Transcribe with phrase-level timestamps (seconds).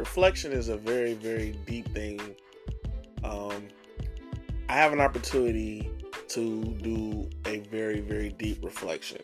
[0.00, 2.18] reflection is a very, very deep thing.
[3.22, 3.68] Um,
[4.68, 5.90] I have an opportunity
[6.28, 9.20] to do a very, very deep reflection.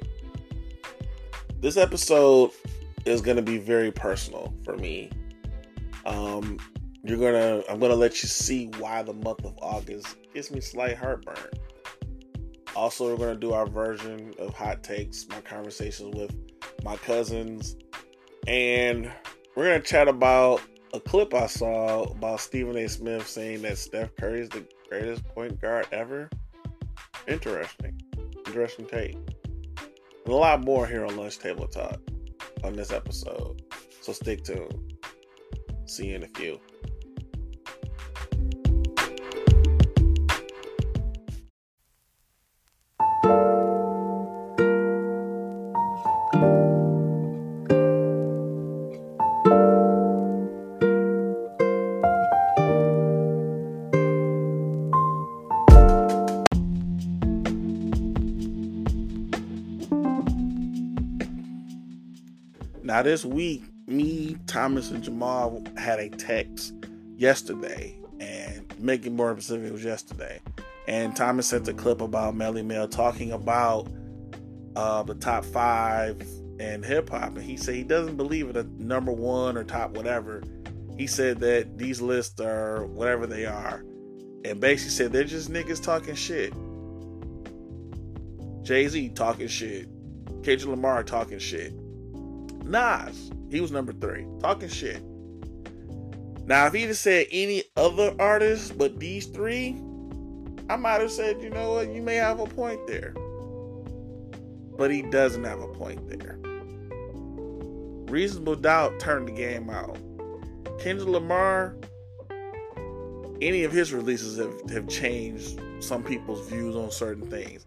[1.61, 2.51] This episode
[3.07, 5.11] is going to be very personal for me.
[6.05, 6.59] Um,
[7.03, 10.97] you're gonna, I'm gonna let you see why the month of August gives me slight
[10.97, 11.51] heartburn.
[12.75, 16.37] Also, we're gonna do our version of hot takes, my conversations with
[16.85, 17.77] my cousins,
[18.47, 19.11] and
[19.57, 20.61] we're gonna chat about
[20.93, 22.89] a clip I saw about Stephen A.
[22.89, 26.29] Smith saying that Steph Curry is the greatest point guard ever.
[27.27, 27.99] Interesting.
[28.47, 29.15] Interesting take.
[29.15, 32.01] And a lot more here on Lunch Table Talk
[32.63, 33.63] on this episode.
[34.03, 34.95] So stick tuned.
[35.87, 36.61] See you in a few.
[62.97, 66.73] Now, this week, me, Thomas, and Jamal had a text
[67.15, 70.41] yesterday, and making more specific, was yesterday.
[70.89, 73.87] And Thomas sent a clip about Melle Mel talking about
[74.77, 76.27] uh, the top five
[76.59, 79.91] and hip hop, and he said he doesn't believe in a number one or top
[79.91, 80.43] whatever.
[80.97, 83.85] He said that these lists are whatever they are,
[84.47, 86.55] and basically said they're just niggas talking shit.
[88.63, 89.87] Jay Z talking shit,
[90.43, 91.75] Kendrick Lamar talking shit.
[92.67, 95.03] Nas, he was number three, talking shit.
[96.47, 99.81] Now, if he just said any other artist but these three,
[100.69, 103.15] I might have said, you know what, you may have a point there.
[104.77, 106.39] But he doesn't have a point there.
[108.11, 109.99] Reasonable doubt turned the game out.
[110.79, 111.77] Kendrick Lamar,
[113.41, 117.65] any of his releases have, have changed some people's views on certain things.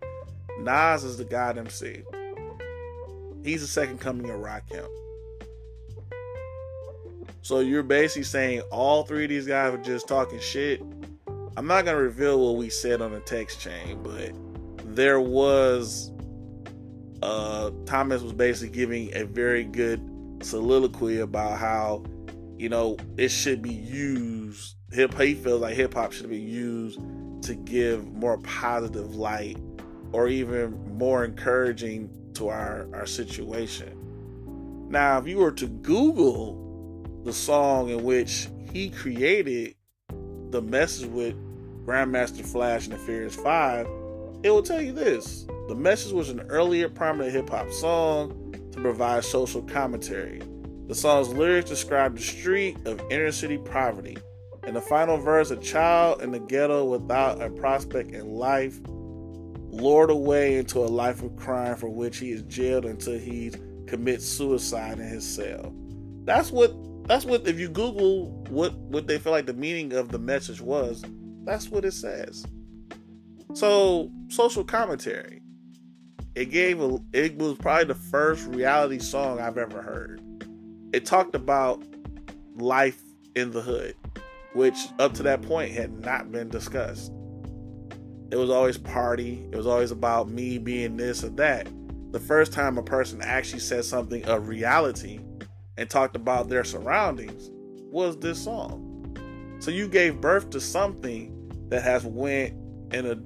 [0.60, 2.04] Nas is the God MC.
[3.44, 4.88] He's the second coming of Rakim.
[7.42, 10.82] So you're basically saying all three of these guys are just talking shit.
[11.58, 14.34] I'm not gonna reveal what we said on the text chain, but
[14.96, 16.12] there was
[17.22, 20.02] uh Thomas was basically giving a very good
[20.42, 22.04] soliloquy about how
[22.58, 27.00] you know it should be used hip he feels like hip hop should be used
[27.42, 29.58] to give more positive light
[30.12, 33.96] or even more encouraging to our, our situation.
[34.90, 36.66] Now, if you were to Google
[37.24, 39.76] the song in which he created
[40.50, 41.36] the message with
[41.86, 43.88] Grandmaster Flash and the Furious Five,
[44.42, 45.46] it will tell you this.
[45.68, 50.42] The message was an earlier prominent hip hop song to provide social commentary.
[50.88, 54.18] The song's lyrics describe the street of inner city poverty.
[54.66, 58.80] In the final verse, a child in the ghetto without a prospect in life
[59.72, 63.52] lured away into a life of crime for which he is jailed until he
[63.88, 65.74] commits suicide in his cell.
[66.25, 66.74] That's what
[67.07, 70.62] that's what if you Google what what they feel like the meaning of the message
[70.62, 71.03] was,
[71.44, 72.46] that's what it says.
[73.53, 75.41] So social commentary.
[76.36, 80.22] It gave a it was probably the first reality song I've ever heard.
[80.94, 81.84] It talked about
[82.56, 83.01] life
[83.36, 83.96] in the hood,
[84.53, 87.12] which up to that point had not been discussed.
[88.32, 89.46] It was always party.
[89.52, 91.68] It was always about me being this or that.
[92.12, 95.20] The first time a person actually said something of reality
[95.78, 97.50] and talked about their surroundings
[97.92, 98.86] was this song.
[99.60, 101.36] So you gave birth to something
[101.70, 102.54] that has went
[102.94, 103.20] in a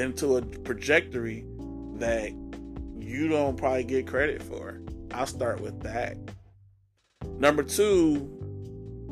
[0.00, 1.46] into a trajectory
[1.94, 2.32] that
[2.98, 4.80] you don't probably get credit for.
[5.12, 6.16] I'll start with that.
[7.38, 8.30] Number two,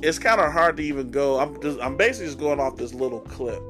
[0.03, 1.39] it's kind of hard to even go.
[1.39, 3.63] I'm just I'm basically just going off this little clip.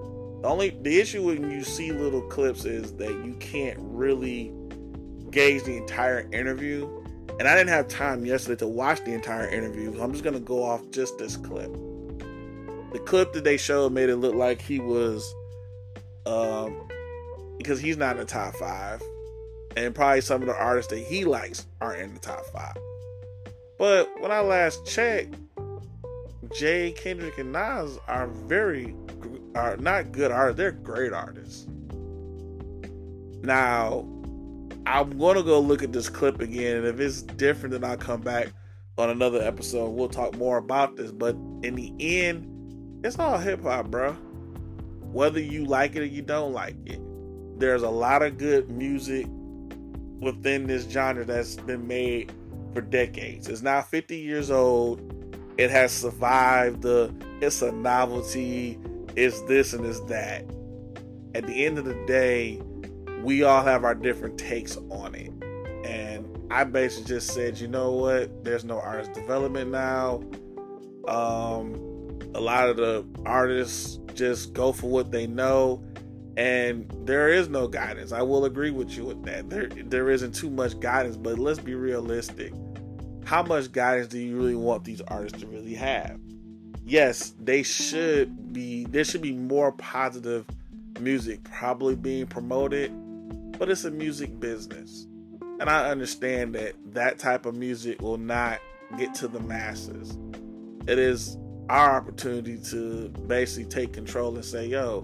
[0.44, 4.52] The only the issue when you see little clips is that you can't really
[5.30, 6.86] gauge the entire interview.
[7.38, 9.98] And I didn't have time yesterday to watch the entire interview.
[10.02, 11.72] I'm just gonna go off just this clip.
[12.92, 15.34] The clip that they showed made it look like he was,
[16.26, 16.90] um,
[17.56, 19.02] because he's not in the top five,
[19.78, 22.76] and probably some of the artists that he likes aren't in the top five.
[23.78, 25.36] But when I last checked,
[26.52, 28.94] Jay, Kendrick, and Nas are very
[29.54, 31.66] are not good artists, they're great artists.
[33.42, 34.06] Now,
[34.86, 38.20] I'm gonna go look at this clip again, and if it's different, then I'll come
[38.20, 38.48] back
[38.98, 39.90] on another episode.
[39.90, 41.10] We'll talk more about this.
[41.10, 44.12] But in the end, it's all hip hop, bro.
[45.12, 47.00] Whether you like it or you don't like it,
[47.58, 49.26] there's a lot of good music
[50.20, 52.32] within this genre that's been made
[52.72, 53.48] for decades.
[53.48, 55.00] It's now 50 years old,
[55.56, 58.78] it has survived the it's a novelty,
[59.16, 60.44] it's this and it's that.
[61.34, 62.60] At the end of the day,
[63.22, 65.32] we all have our different takes on it.
[65.84, 68.44] And I basically just said, you know what?
[68.44, 70.22] There's no artist development now.
[71.08, 75.84] Um, a lot of the artists just go for what they know,
[76.36, 78.12] and there is no guidance.
[78.12, 79.50] I will agree with you with that.
[79.50, 82.52] There, there isn't too much guidance, but let's be realistic.
[83.24, 86.18] How much guidance do you really want these artists to really have?
[86.84, 88.84] Yes, they should be.
[88.84, 90.46] There should be more positive
[91.00, 92.92] music probably being promoted,
[93.58, 95.06] but it's a music business.
[95.60, 98.58] And I understand that that type of music will not
[98.98, 100.18] get to the masses.
[100.86, 101.38] It is
[101.70, 105.02] our opportunity to basically take control and say, yo,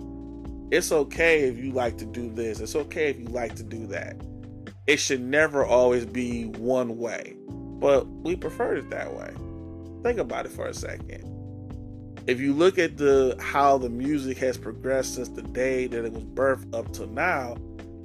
[0.70, 2.60] it's okay if you like to do this.
[2.60, 4.20] It's okay if you like to do that.
[4.86, 7.36] It should never always be one way.
[7.48, 9.32] But we prefer it that way.
[10.02, 11.29] Think about it for a second.
[12.26, 16.12] If you look at the how the music has progressed since the day that it
[16.12, 17.56] was birthed up to now,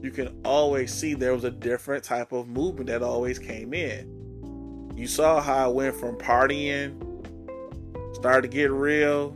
[0.01, 4.94] you can always see there was a different type of movement that always came in.
[4.95, 6.95] You saw how it went from partying,
[8.15, 9.31] started to get real,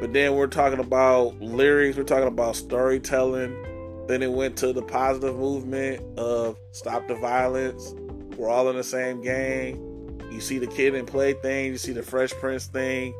[0.00, 3.64] but then we're talking about lyrics, we're talking about storytelling.
[4.06, 7.94] Then it went to the positive movement of stop the violence.
[8.36, 9.84] We're all in the same gang.
[10.30, 13.12] You see the Kid 'n Play thing, you see the Fresh Prince thing,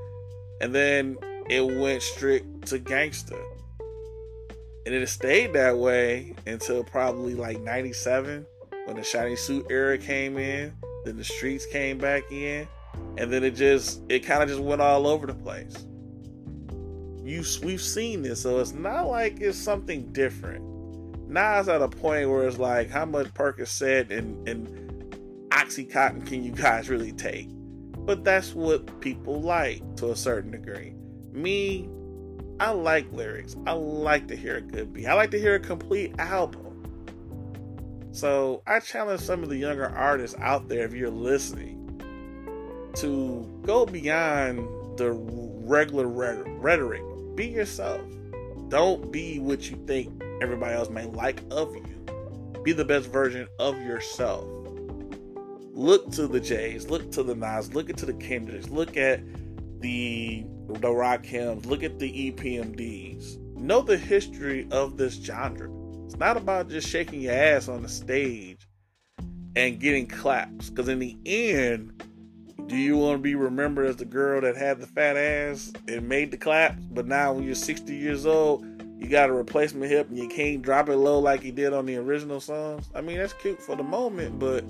[0.60, 1.16] and then
[1.49, 3.40] it went strict to gangster.
[4.87, 8.46] And it stayed that way until probably like 97
[8.87, 10.75] when the shiny suit era came in.
[11.05, 12.66] Then the streets came back in.
[13.16, 15.87] And then it just, it kind of just went all over the place.
[17.22, 20.64] You, we've seen this, so it's not like it's something different.
[21.28, 24.66] Now it's at a point where it's like, how much Percocet and, and
[25.50, 27.50] Oxycontin can you guys really take?
[28.08, 30.94] But that's what people like to a certain degree.
[31.31, 31.90] Me,
[32.58, 33.55] I like lyrics.
[33.66, 35.05] I like to hear a good beat.
[35.05, 38.08] I like to hear a complete album.
[38.12, 42.00] So I challenge some of the younger artists out there, if you're listening,
[42.94, 44.66] to go beyond
[44.96, 47.02] the regular rhetoric.
[47.37, 48.00] Be yourself.
[48.69, 52.62] Don't be what you think everybody else may like of you.
[52.62, 54.46] Be the best version of yourself.
[55.78, 59.20] Look to the Jays, look to the Nas, look into the Kendricks, look at
[59.80, 63.38] the the Rakims, look at the EPMDs.
[63.56, 65.70] Know the history of this genre.
[66.04, 68.66] It's not about just shaking your ass on the stage
[69.54, 70.69] and getting claps.
[70.69, 72.02] Because in the end,
[72.66, 76.08] do you want to be remembered as the girl that had the fat ass and
[76.08, 76.82] made the claps?
[76.90, 78.66] But now when you're 60 years old,
[78.98, 81.86] you got a replacement hip and you can't drop it low like you did on
[81.86, 82.90] the original songs?
[82.96, 84.64] I mean, that's cute for the moment, but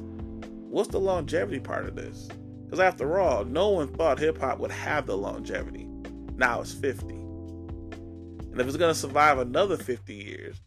[0.71, 2.29] what's the longevity part of this?
[2.65, 5.89] Because after all, no one thought hip hop would have the longevity.
[6.37, 7.15] Now it's 50.
[7.15, 10.61] And if it's going to survive another 50 years,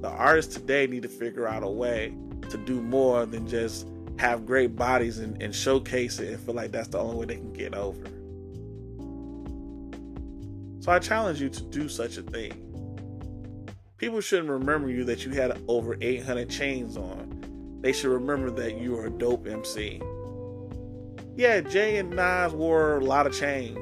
[0.00, 2.14] the artists today need to figure out a way
[2.50, 3.88] to do more than just
[4.18, 7.36] have great bodies and, and showcase it and feel like that's the only way they
[7.36, 8.04] can get over.
[10.80, 12.62] So I challenge you to do such a thing.
[13.96, 17.35] People shouldn't remember you that you had over 800 chains on.
[17.86, 20.02] They should remember that you are a dope MC
[21.36, 23.78] yeah, Jay and Nas wore a lot of chains,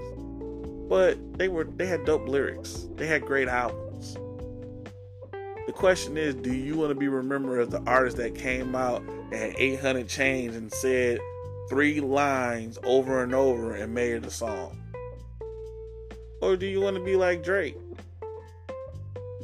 [0.88, 2.88] but they were they had dope lyrics.
[2.96, 4.14] They had great albums.
[5.66, 9.02] The question is, do you want to be remembered as the artist that came out
[9.02, 11.20] and had 800 chains and said
[11.70, 14.82] three lines over and over and made it a song?
[16.42, 17.76] Or do you want to be like Drake?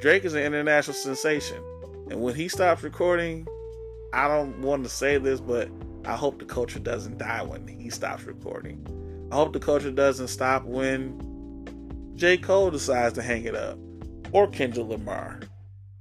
[0.01, 1.63] Drake is an international sensation.
[2.11, 3.47] And when he stops recording,
[4.13, 5.69] I don't want to say this, but
[6.05, 8.87] I hope the culture doesn't die when he stops recording.
[9.31, 12.37] I hope the culture doesn't stop when J.
[12.37, 13.79] Cole decides to hang it up,
[14.33, 15.41] or Kendrick Lamar,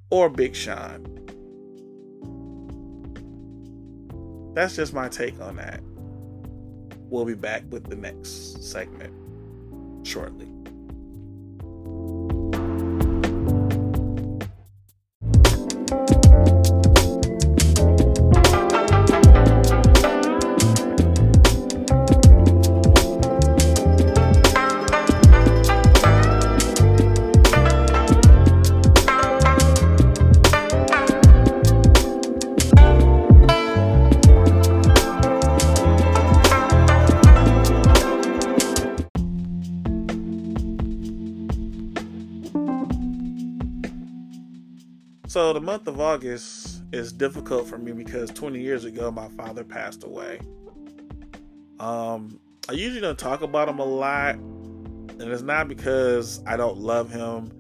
[0.10, 1.06] or Big Sean.
[4.56, 5.82] That's just my take on that.
[7.10, 9.13] We'll be back with the next segment
[10.06, 10.48] shortly.
[45.70, 50.40] Month of August is difficult for me because 20 years ago my father passed away.
[51.80, 56.80] Um, I usually don't talk about him a lot, and it's not because I don't
[56.80, 57.52] love him.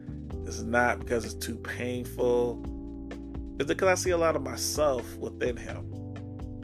[0.47, 2.63] It's not because it's too painful.
[3.59, 5.85] It's because I see a lot of myself within him.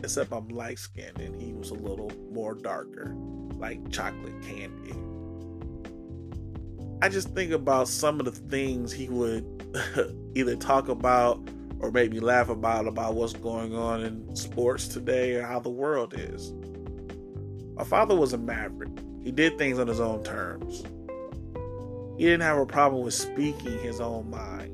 [0.04, 3.14] Except I'm light skinned and he was a little more darker,
[3.60, 4.96] like chocolate candy.
[7.06, 9.46] I just think about some of the things he would
[10.36, 11.40] either talk about
[11.78, 15.70] or make me laugh about about what's going on in sports today or how the
[15.70, 16.52] world is.
[17.76, 18.90] My father was a maverick.
[19.24, 20.84] He did things on his own terms.
[22.18, 24.72] He didn't have a problem with speaking his own mind.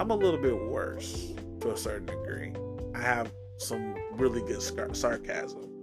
[0.00, 2.54] I'm a little bit worse to a certain degree.
[2.94, 4.62] I have some really good
[4.96, 5.77] sarcasm.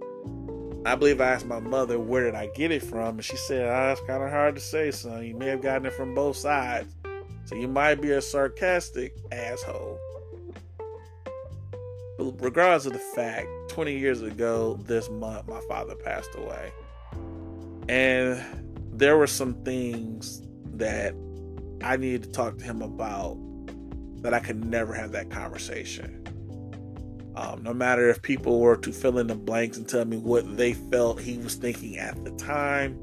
[0.86, 3.16] I believe I asked my mother, where did I get it from?
[3.16, 5.26] And she said, oh, it's kind of hard to say, son.
[5.26, 6.94] You may have gotten it from both sides.
[7.46, 9.98] So you might be a sarcastic asshole.
[12.16, 16.70] But regardless of the fact, 20 years ago this month, my father passed away.
[17.88, 18.40] And
[18.92, 20.40] there were some things
[20.74, 21.14] that
[21.82, 23.36] I needed to talk to him about
[24.22, 26.25] that I could never have that conversation.
[27.36, 30.56] Um, no matter if people were to fill in the blanks and tell me what
[30.56, 32.98] they felt he was thinking at the time,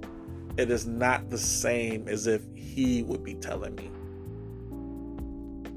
[0.58, 3.92] it is not the same as if he would be telling me.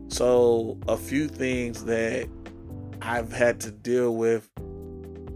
[0.08, 2.28] So, a few things that
[3.02, 4.48] I've had to deal with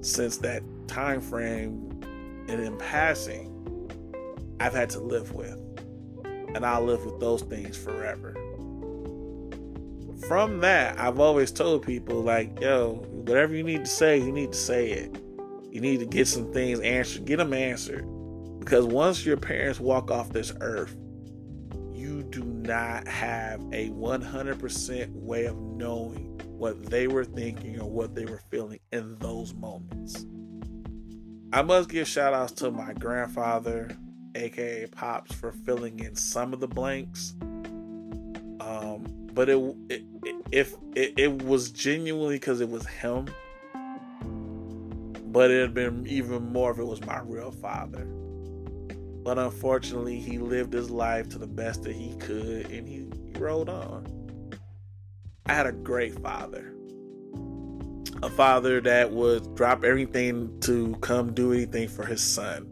[0.00, 2.00] since that time frame
[2.48, 3.48] and in passing,
[4.60, 5.58] I've had to live with.
[6.24, 8.34] And I'll live with those things forever
[10.30, 14.52] from that, I've always told people like, yo, whatever you need to say, you need
[14.52, 15.20] to say it.
[15.72, 18.06] You need to get some things answered, get them answered.
[18.60, 20.96] Because once your parents walk off this earth,
[21.92, 28.14] you do not have a 100% way of knowing what they were thinking or what
[28.14, 30.26] they were feeling in those moments.
[31.52, 33.90] I must give shout outs to my grandfather,
[34.37, 37.34] aka Pops, for filling in some of the blanks.
[38.60, 39.58] Um, but it,
[39.88, 40.02] it,
[40.52, 43.26] if it, it was genuinely because it was him
[45.32, 48.04] but it had been even more if it was my real father.
[49.22, 53.38] But unfortunately he lived his life to the best that he could and he, he
[53.38, 54.06] rode on.
[55.46, 56.75] I had a great father.
[58.22, 62.66] A father that would drop everything to come do anything for his son.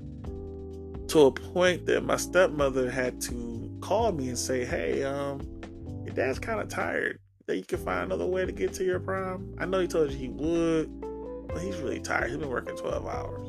[1.09, 5.41] To a point that my stepmother had to call me and say hey um
[6.09, 7.21] your dad's kind of tired.
[7.47, 9.55] That you can find another way to get to your prom.
[9.59, 11.01] I know he told you he would,
[11.49, 12.29] but he's really tired.
[12.31, 13.47] He's been working 12 hours.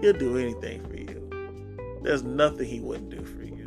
[0.00, 2.00] He'll do anything for you.
[2.02, 3.64] There's nothing he wouldn't do for you.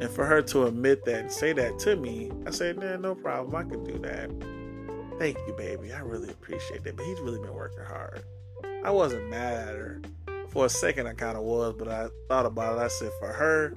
[0.00, 3.14] And for her to admit that and say that to me, I said, nah, no
[3.14, 3.54] problem.
[3.54, 4.28] I can do that.
[5.20, 5.92] Thank you, baby.
[5.92, 6.96] I really appreciate that.
[6.96, 8.24] But he's really been working hard.
[8.84, 10.02] I wasn't mad at her.
[10.48, 12.82] For a second, I kind of was, but I thought about it.
[12.82, 13.74] I said, for her,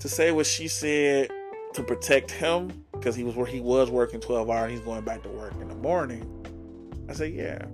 [0.00, 1.30] to say what she said
[1.74, 5.04] to protect him because he was where he was working 12 hours and he's going
[5.04, 6.26] back to work in the morning
[7.08, 7.64] i said yeah.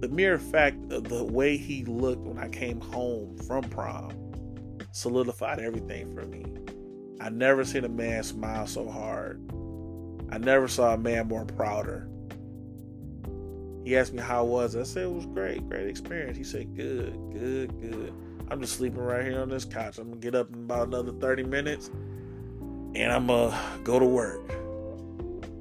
[0.00, 4.12] The mere fact of the way he looked when i came home from prom
[4.92, 6.44] solidified everything for me.
[7.20, 9.40] I never seen a man smile so hard.
[10.30, 12.08] I never saw a man more prouder.
[13.84, 16.36] He asked me how it was i said it was great great experience.
[16.36, 18.12] He said good good good
[18.50, 19.98] I'm just sleeping right here on this couch.
[19.98, 21.90] I'm gonna get up in about another 30 minutes
[22.94, 24.46] and I'm gonna go to work.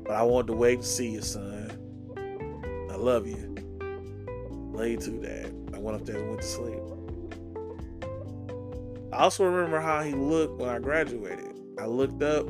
[0.06, 1.72] But I wanted to wait and see you, son.
[2.90, 3.48] I love you.
[4.88, 5.54] You too, Dad.
[5.74, 6.80] I went up there and went to sleep.
[9.12, 11.60] I also remember how he looked when I graduated.
[11.78, 12.46] I looked up,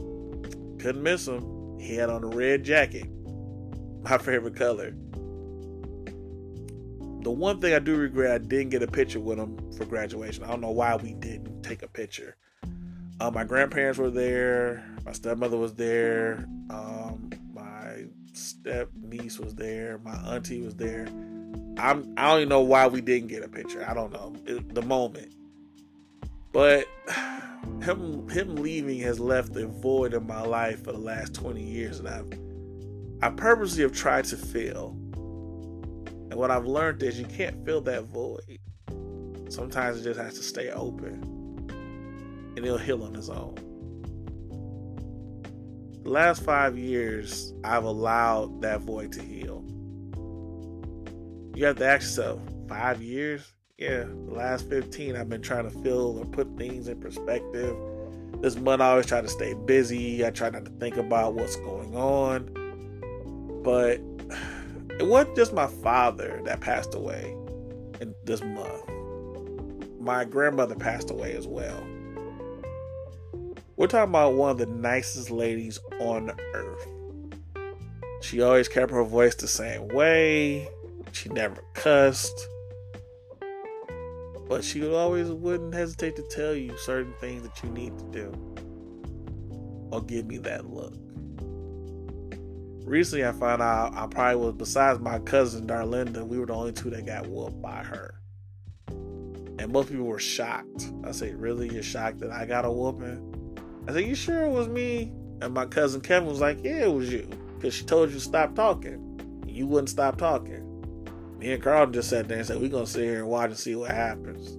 [0.78, 1.80] couldn't miss him.
[1.80, 3.08] He had on a red jacket,
[4.04, 4.94] my favorite color.
[7.28, 10.46] The one thing I do regret, I didn't get a picture with him for graduation.
[10.46, 12.38] I don't know why we didn't take a picture.
[13.20, 14.82] Uh, my grandparents were there.
[15.04, 16.46] My stepmother was there.
[16.70, 19.98] Um, my step niece was there.
[20.06, 21.10] My auntie was there.
[21.78, 22.14] I'm.
[22.16, 23.86] I don't even know why we didn't get a picture.
[23.86, 25.34] I don't know it, the moment.
[26.54, 26.88] But
[27.84, 32.00] him him leaving has left a void in my life for the last 20 years
[32.00, 32.32] and I've
[33.22, 34.96] I purposely have tried to fill.
[36.30, 38.60] And what I've learned is you can't fill that void.
[39.50, 41.24] Sometimes it just has to stay open
[42.58, 43.56] and it'll heal on its own.
[46.04, 49.64] The last five years, I've allowed that void to heal.
[51.56, 53.54] You have to ask yourself, five years?
[53.78, 57.76] Yeah, the last 15, I've been trying to fill or put things in perspective.
[58.42, 60.26] This month, I always try to stay busy.
[60.26, 63.62] I try not to think about what's going on.
[63.64, 64.00] But
[65.00, 67.36] it wasn't just my father that passed away
[68.02, 68.90] in this month.
[70.00, 71.86] My grandmother passed away as well.
[73.76, 76.88] We're talking about one of the nicest ladies on earth.
[78.22, 80.68] She always kept her voice the same way.
[81.12, 82.48] She never cussed.
[84.50, 88.32] But she always wouldn't hesitate to tell you certain things that you need to do.
[89.92, 90.96] Or give me that look.
[92.88, 96.72] Recently, I found out I probably was, besides my cousin Darlinda, we were the only
[96.72, 98.22] two that got whooped by her.
[98.88, 100.90] And most people were shocked.
[101.04, 101.68] I said, Really?
[101.68, 103.58] You're shocked that I got a whooping?
[103.90, 105.12] I said, You sure it was me?
[105.42, 107.30] And my cousin Kevin was like, Yeah, it was you.
[107.58, 109.44] Because she told you to stop talking.
[109.46, 110.64] You wouldn't stop talking.
[111.40, 113.50] Me and Carl just sat there and said, We're going to sit here and watch
[113.50, 114.56] and see what happens.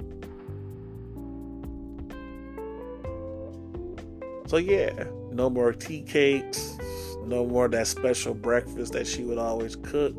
[4.50, 6.76] So, yeah, no more tea cakes,
[7.26, 10.14] no more that special breakfast that she would always cook.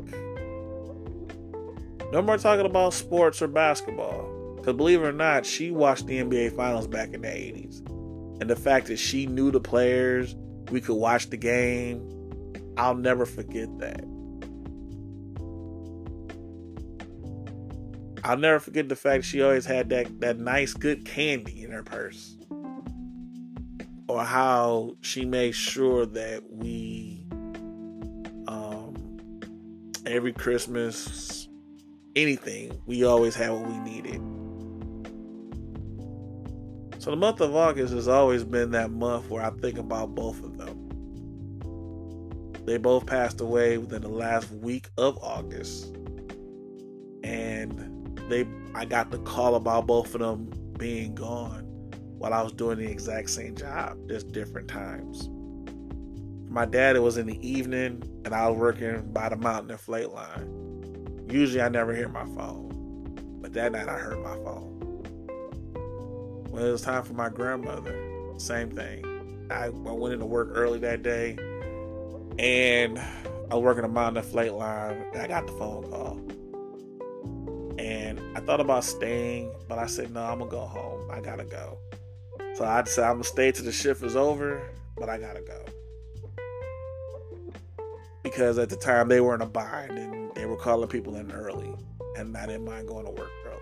[2.12, 4.54] No more talking about sports or basketball.
[4.56, 7.80] Because believe it or not, she watched the NBA Finals back in the 80s.
[8.40, 10.34] And the fact that she knew the players,
[10.70, 12.06] we could watch the game,
[12.76, 14.04] I'll never forget that.
[18.22, 21.82] I'll never forget the fact she always had that, that nice, good candy in her
[21.82, 22.36] purse.
[24.10, 27.24] Or how she made sure that we,
[28.48, 28.96] um,
[30.04, 31.48] every Christmas,
[32.16, 34.20] anything, we always had what we needed.
[37.00, 40.42] So the month of August has always been that month where I think about both
[40.42, 40.88] of them.
[42.66, 45.94] They both passed away within the last week of August.
[47.22, 51.69] And they I got the call about both of them being gone
[52.20, 55.24] while I was doing the exact same job, just different times.
[55.24, 59.70] For my dad, it was in the evening, and I was working by the mountain
[59.70, 61.24] and flight line.
[61.30, 64.76] Usually, I never hear my phone, but that night I heard my phone.
[66.50, 67.98] When it was time for my grandmother,
[68.36, 69.48] same thing.
[69.50, 71.38] I, I went into work early that day,
[72.38, 76.20] and I was working the mountain and flight line, and I got the phone call.
[77.78, 81.10] And I thought about staying, but I said, no, I'm to go home.
[81.10, 81.78] I got to go.
[82.60, 84.60] So I decided I'm to stay till the shift is over,
[84.98, 85.64] but I got to go.
[88.22, 91.32] Because at the time they were in a bind and they were calling people in
[91.32, 91.74] early.
[92.18, 93.56] And I didn't mind going to work early.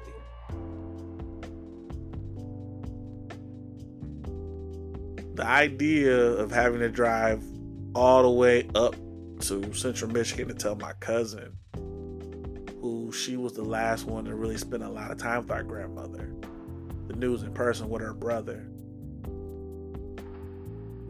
[5.34, 7.44] The idea of having to drive
[7.94, 8.96] all the way up
[9.42, 11.56] to central Michigan to tell my cousin
[12.80, 15.62] who she was the last one to really spend a lot of time with our
[15.62, 16.32] grandmother.
[17.06, 18.66] The news in person with her brother.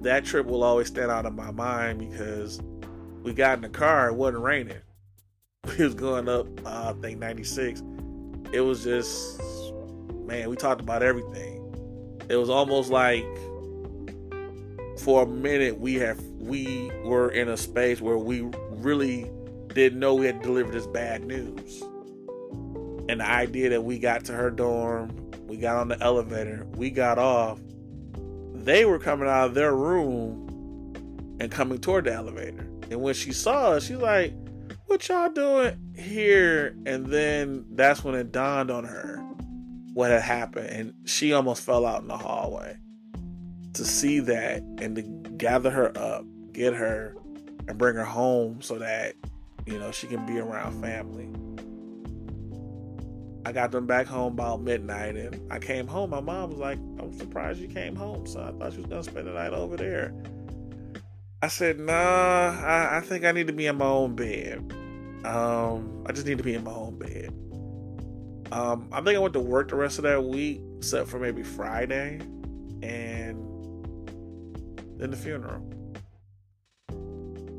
[0.02, 2.61] That trip will always stand out in my mind because
[3.22, 4.78] we got in the car, it wasn't raining.
[5.76, 7.82] We was going up, uh, I think 96.
[8.52, 9.40] It was just,
[10.14, 11.58] man, we talked about everything.
[12.28, 13.26] It was almost like
[14.98, 19.30] for a minute we have we were in a space where we really
[19.68, 21.82] didn't know we had delivered this bad news.
[23.08, 25.14] And the idea that we got to her dorm,
[25.46, 27.61] we got on the elevator, we got off,
[28.68, 30.46] they were coming out of their room
[31.40, 32.68] and coming toward the elevator.
[32.90, 34.35] And when she saw us, she's like,
[34.87, 36.76] What y'all doing here?
[36.87, 39.16] And then that's when it dawned on her
[39.94, 40.68] what had happened.
[40.68, 42.76] And she almost fell out in the hallway.
[43.74, 45.02] To see that and to
[45.37, 47.14] gather her up, get her,
[47.68, 49.14] and bring her home so that
[49.68, 51.28] you know, she can be around family.
[53.48, 56.11] I got them back home about midnight and I came home.
[56.11, 58.42] My mom was like, I'm surprised you came home, son.
[58.42, 60.12] I thought you was gonna spend the night over there.
[61.40, 64.58] I said, nah, I, I think I need to be in my own bed.
[65.24, 67.32] Um, I just need to be in my own bed.
[68.52, 71.42] Um, I think I went to work the rest of that week, except for maybe
[71.42, 72.20] Friday,
[72.82, 73.42] and
[74.98, 75.66] then the funeral.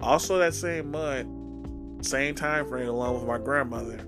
[0.02, 4.06] Also, that same month, same time frame along with my grandmother.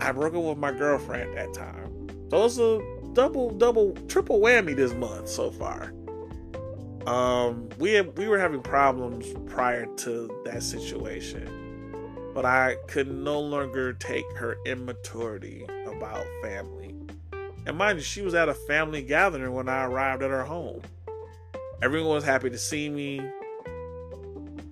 [0.00, 2.08] I broke up with my girlfriend at that time.
[2.30, 2.80] So it's a
[3.12, 5.92] double, double, triple whammy this month so far.
[7.06, 11.92] Um, we had, we were having problems prior to that situation,
[12.34, 16.94] but I could no longer take her immaturity about family.
[17.66, 20.82] And mind you, she was at a family gathering when I arrived at her home.
[21.82, 23.20] Everyone was happy to see me.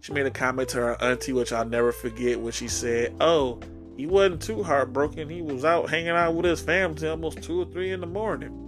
[0.01, 3.61] She made a comment to her auntie, which I'll never forget, when she said, Oh,
[3.97, 5.29] he wasn't too heartbroken.
[5.29, 8.59] He was out hanging out with his family almost two or three in the morning.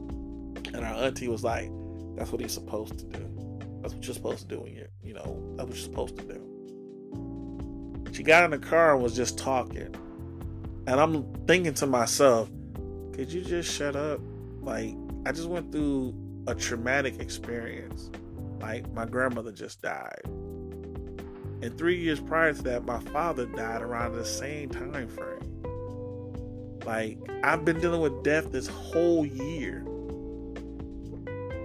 [0.75, 1.71] And our auntie was like,
[2.17, 3.59] That's what he's supposed to do.
[3.81, 6.25] That's what you're supposed to do when you you know, that's what you're supposed to
[6.25, 8.11] do.
[8.13, 9.95] She got in the car and was just talking.
[10.87, 12.49] And I'm thinking to myself,
[13.13, 14.21] could you just shut up?
[14.61, 14.95] Like,
[15.27, 16.15] I just went through
[16.47, 18.11] a traumatic experience.
[18.61, 20.23] Like, my grandmother just died.
[21.63, 26.81] And three years prior to that, my father died around the same time frame.
[26.85, 29.83] Like, I've been dealing with death this whole year.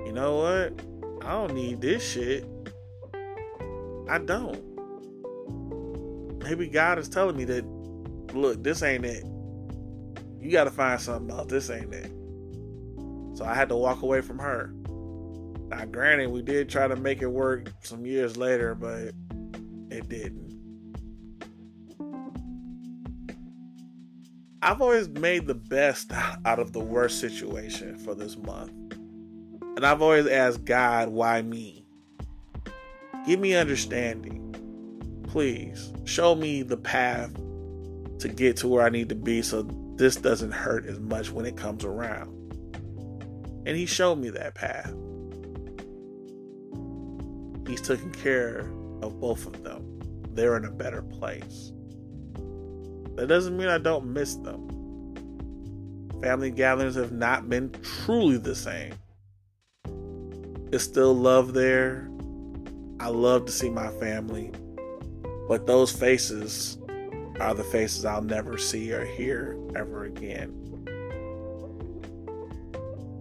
[0.05, 0.79] You know what?
[1.25, 2.45] I don't need this shit.
[4.09, 4.59] I don't.
[6.43, 7.65] Maybe God is telling me that,
[8.33, 9.23] look, this ain't it.
[10.39, 11.47] You got to find something else.
[11.47, 12.11] This ain't it.
[13.37, 14.73] So I had to walk away from her.
[15.67, 19.13] Now, granted, we did try to make it work some years later, but
[19.91, 20.59] it didn't.
[24.61, 26.11] I've always made the best
[26.45, 28.71] out of the worst situation for this month.
[29.61, 31.85] And I've always asked God, why me?
[33.25, 34.45] Give me understanding.
[35.27, 37.33] Please show me the path
[38.19, 39.63] to get to where I need to be so
[39.95, 42.35] this doesn't hurt as much when it comes around.
[43.65, 44.93] And He showed me that path.
[47.67, 49.99] He's taken care of both of them.
[50.33, 51.71] They're in a better place.
[53.15, 54.67] That doesn't mean I don't miss them.
[56.21, 58.93] Family gatherings have not been truly the same.
[60.71, 62.09] It's still love there.
[62.99, 64.51] I love to see my family.
[65.47, 66.77] But those faces
[67.39, 70.53] are the faces I'll never see or hear ever again.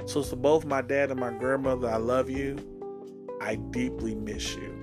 [0.07, 2.57] So, to both my dad and my grandmother, I love you.
[3.41, 4.78] I deeply miss you.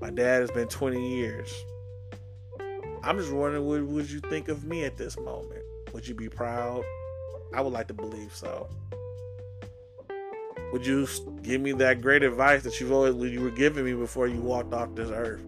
[0.00, 1.52] My dad has been 20 years.
[3.02, 5.62] I'm just wondering, what would you think of me at this moment?
[5.92, 6.84] Would you be proud?
[7.54, 8.68] I would like to believe so.
[10.72, 11.06] Would you
[11.42, 14.72] give me that great advice that you've always you were giving me before you walked
[14.72, 15.42] off this earth?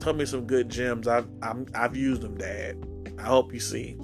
[0.00, 1.08] Tell me some good gems.
[1.08, 2.86] I've i have used them, Dad.
[3.18, 3.96] I hope you see.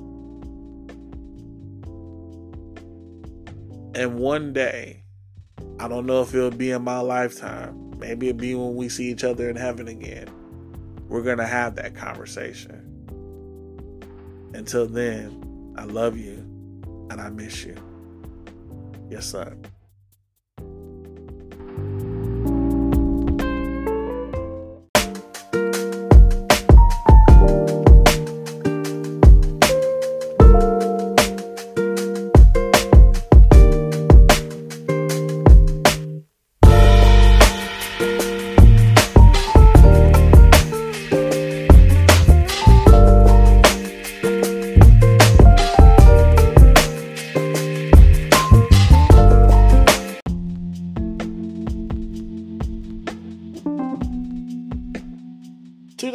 [3.94, 5.04] And one day,
[5.78, 7.81] I don't know if it'll be in my lifetime.
[8.02, 10.28] Maybe it'll be when we see each other in heaven again.
[11.08, 12.88] We're gonna have that conversation.
[14.54, 16.38] Until then, I love you
[17.10, 17.76] and I miss you.
[19.08, 19.56] Yes, sir.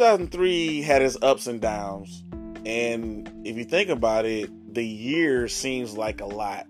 [0.08, 2.24] 2003 had its ups and downs.
[2.64, 6.66] And if you think about it, the year seems like a lot.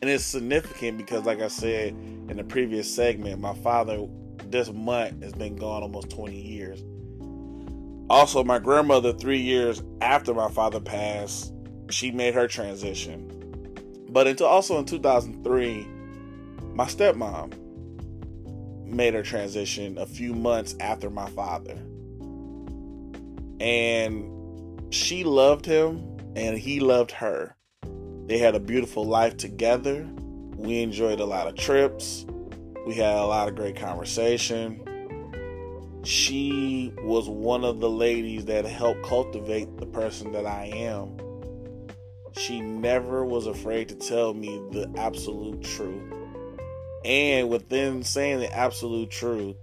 [0.00, 1.88] And it's significant because, like I said
[2.28, 4.06] in the previous segment, my father
[4.46, 6.84] this month has been gone almost 20 years.
[8.08, 11.52] Also, my grandmother, three years after my father passed,
[11.90, 13.28] she made her transition.
[14.10, 15.88] But until also in 2003,
[16.72, 17.52] my stepmom
[18.86, 21.76] made her transition a few months after my father
[23.64, 27.56] and she loved him and he loved her.
[28.26, 30.06] They had a beautiful life together.
[30.56, 32.26] We enjoyed a lot of trips.
[32.86, 34.82] We had a lot of great conversation.
[36.04, 41.16] She was one of the ladies that helped cultivate the person that I am.
[42.32, 46.12] She never was afraid to tell me the absolute truth.
[47.06, 49.56] And within saying the absolute truth,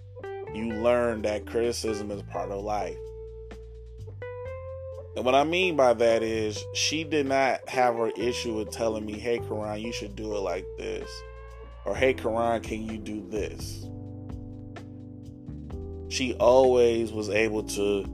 [0.55, 2.97] you learn that criticism is part of life.
[5.15, 9.05] And what I mean by that is she did not have her issue with telling
[9.05, 11.09] me, hey, Karonn, you should do it like this.
[11.85, 13.85] Or, hey, Karonn, can you do this?
[16.07, 18.05] She always was able to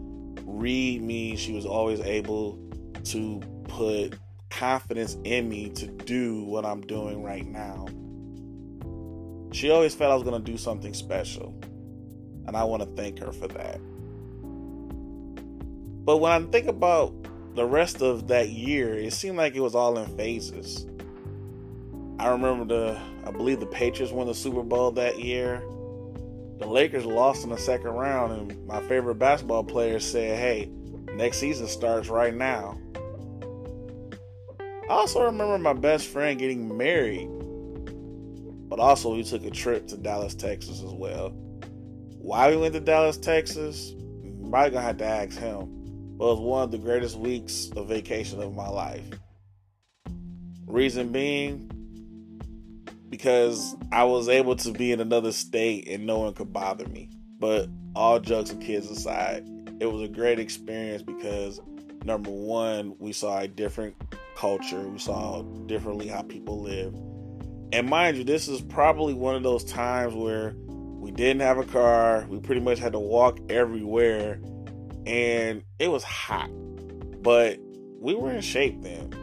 [0.45, 1.35] read me.
[1.35, 2.57] She was always able
[3.05, 4.17] to put
[4.49, 7.85] confidence in me to do what I'm doing right now.
[9.51, 11.59] She always felt I was going to do something special.
[12.47, 13.79] And I want to thank her for that.
[16.07, 17.13] But when I think about
[17.53, 20.87] the rest of that year, it seemed like it was all in phases.
[22.17, 25.61] I remember the, I believe the Patriots won the Super Bowl that year.
[26.59, 30.71] The Lakers lost in the second round, and my favorite basketball player said, Hey,
[31.13, 32.79] next season starts right now.
[34.61, 37.27] I also remember my best friend getting married,
[38.69, 41.31] but also we took a trip to Dallas, Texas as well.
[42.17, 43.93] Why we went to Dallas, Texas?
[44.49, 45.76] probably gonna have to ask him.
[46.17, 49.05] Was one of the greatest weeks of vacation of my life.
[50.65, 51.69] Reason being,
[53.09, 57.09] because I was able to be in another state and no one could bother me.
[57.39, 59.47] But all jokes and kids aside,
[59.79, 61.61] it was a great experience because
[62.03, 63.95] number one, we saw a different
[64.35, 66.93] culture, we saw differently how people live.
[67.73, 71.63] And mind you, this is probably one of those times where we didn't have a
[71.63, 74.39] car, we pretty much had to walk everywhere,
[75.07, 76.49] and it was hot.
[77.23, 77.59] But
[77.99, 79.13] we were in shape then.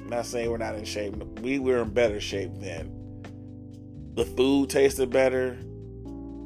[0.00, 2.90] I'm not saying we're not in shape, we were in better shape then.
[4.14, 5.58] The food tasted better.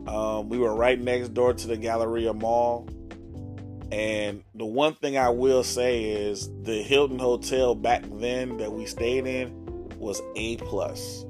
[0.07, 2.89] Um, we were right next door to the Galleria Mall.
[3.93, 8.87] And the one thing I will say is the Hilton Hotel back then that we
[8.87, 9.53] stayed in
[9.99, 11.25] was A plus.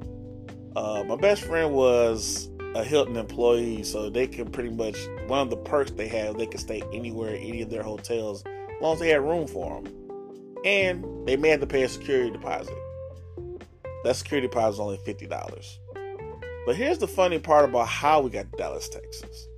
[0.77, 5.51] Uh, my best friend was a Hilton employee, so they can pretty much one of
[5.51, 8.95] the perks they have, they can stay anywhere, in any of their hotels, as long
[8.95, 9.93] as they had room for them,
[10.65, 12.77] and they may have to pay a security deposit.
[14.05, 15.79] That security deposit is only fifty dollars.
[16.67, 19.49] But here's the funny part about how we got to Dallas, Texas.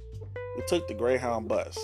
[0.56, 1.76] We took the Greyhound bus.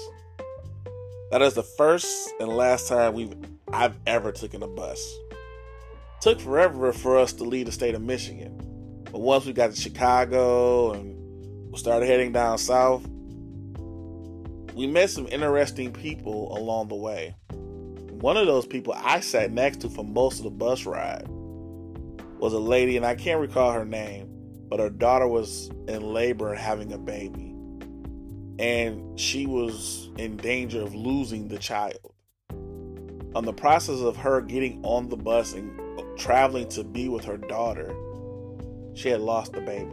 [1.31, 3.35] That is the first and last time we've
[3.73, 5.19] I've ever taken a bus.
[6.21, 8.76] Took forever for us to leave the state of Michigan.
[9.17, 13.03] But once we got to Chicago and started heading down south,
[14.75, 17.35] we met some interesting people along the way.
[18.21, 21.25] One of those people I sat next to for most of the bus ride
[22.39, 24.29] was a lady, and I can't recall her name,
[24.69, 27.55] but her daughter was in labor having a baby.
[28.59, 32.13] And she was in danger of losing the child.
[33.35, 35.73] On the process of her getting on the bus and
[36.19, 37.97] traveling to be with her daughter,
[38.97, 39.93] she had lost the baby.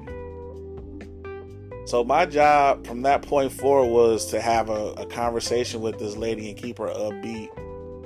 [1.86, 6.16] So my job from that point forward was to have a, a conversation with this
[6.16, 7.50] lady and keep her upbeat.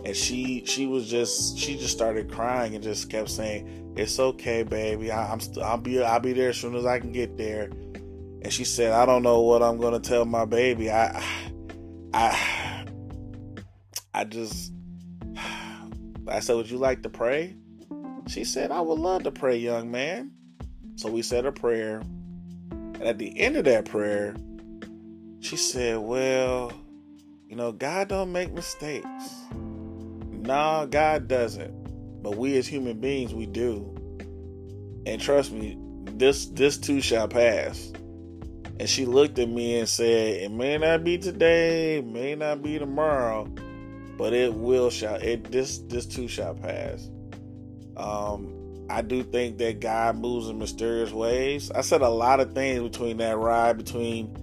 [0.04, 4.64] And she she was just she just started crying and just kept saying it's okay
[4.64, 5.12] baby.
[5.12, 7.66] I, am st- i'll be i'll be there as soon as i can get there.
[8.42, 10.90] And she said i don't know what i'm gonna tell my baby.
[10.90, 11.24] I
[12.14, 12.86] i
[14.14, 14.74] i just
[16.28, 17.56] i said would you like to pray?
[18.28, 20.32] She said i would love to pray young man
[20.98, 22.02] so we said a prayer
[22.72, 24.36] and at the end of that prayer
[25.40, 26.74] she said well
[27.48, 29.48] you know god don't make mistakes
[30.48, 32.24] Nah, God doesn't.
[32.24, 33.94] But we as human beings, we do.
[35.06, 37.92] And trust me, this this too shall pass.
[38.80, 42.80] And she looked at me and said, It may not be today, may not be
[42.80, 43.46] tomorrow,
[44.18, 47.10] but it will shall it this this too shall pass.
[47.98, 48.54] Um
[48.90, 51.72] I do think that God moves in mysterious ways.
[51.72, 54.36] I said a lot of things between that ride between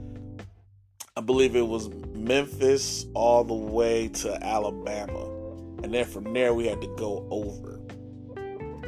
[1.16, 5.34] I believe it was Memphis all the way to Alabama
[5.84, 7.78] and then from there we had to go over.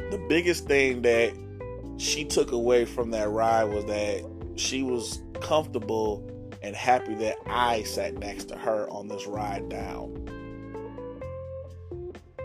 [0.09, 1.31] The biggest thing that
[1.97, 6.27] she took away from that ride was that she was comfortable
[6.63, 10.27] and happy that I sat next to her on this ride down.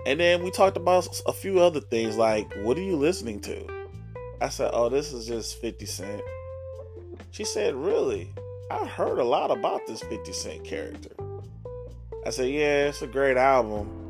[0.06, 3.66] And then we talked about a few other things like, what are you listening to?
[4.40, 6.22] I said, oh, this is just 50 Cent.
[7.30, 8.32] She said, really?
[8.70, 11.10] I heard a lot about this 50 Cent character.
[12.26, 14.02] I said, yeah, it's a great album.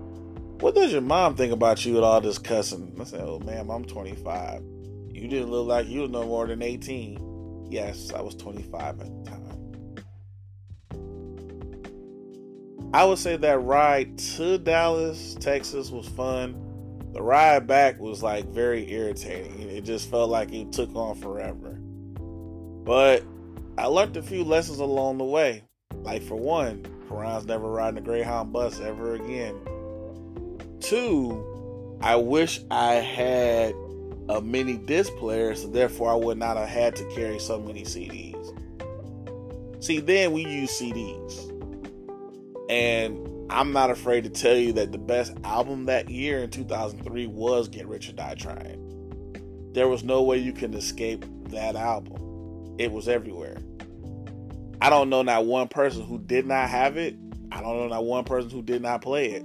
[0.63, 2.97] What does your mom think about you with all this cussing?
[3.01, 4.63] I said, Oh, ma'am, I'm 25.
[5.11, 7.67] You didn't look like you were no more than 18.
[7.69, 9.42] Yes, I was 25 at the time.
[12.95, 16.59] I would say that ride to Dallas, Texas was fun.
[17.15, 19.61] The ride back was like very irritating.
[19.61, 21.79] It just felt like it took on forever.
[22.85, 23.25] But
[23.79, 25.65] I learned a few lessons along the way.
[26.03, 29.57] Like for one, Karonn's never riding a Greyhound bus ever again.
[30.81, 33.75] Two, I wish I had
[34.29, 37.85] a mini disc player, so therefore I would not have had to carry so many
[37.85, 38.55] CDs.
[39.83, 41.52] See, then we use CDs.
[42.69, 47.27] And I'm not afraid to tell you that the best album that year in 2003
[47.27, 49.71] was Get Rich or Die Trying.
[49.73, 53.59] There was no way you can escape that album, it was everywhere.
[54.81, 57.17] I don't know not one person who did not have it.
[57.53, 59.45] I don't know not one person who did not play it.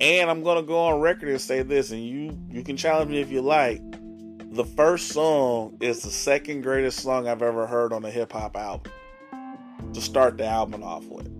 [0.00, 3.20] And I'm gonna go on record and say this, and you you can challenge me
[3.20, 3.80] if you like.
[4.52, 8.56] The first song is the second greatest song I've ever heard on a hip hop
[8.56, 8.90] album.
[9.92, 11.39] To start the album off with.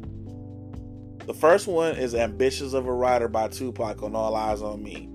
[1.31, 5.09] The first one is Ambitious of a Rider by Tupac on All Eyez on Me.